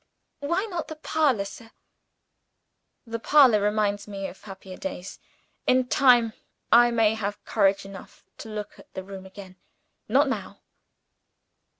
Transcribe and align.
"Why 0.39 0.65
not 0.65 0.85
in 0.89 0.95
the 0.95 0.95
parlor, 0.95 1.45
sir?" 1.45 1.69
"The 3.05 3.19
parlor 3.19 3.61
reminds 3.61 4.07
me 4.07 4.25
of 4.25 4.41
happier 4.41 4.75
days. 4.75 5.19
In 5.67 5.89
time, 5.89 6.33
I 6.71 6.89
may 6.89 7.13
have 7.13 7.45
courage 7.45 7.85
enough 7.85 8.23
to 8.39 8.49
look 8.49 8.79
at 8.79 8.91
the 8.95 9.03
room 9.03 9.27
again. 9.27 9.57
Not 10.09 10.27
now." 10.27 10.61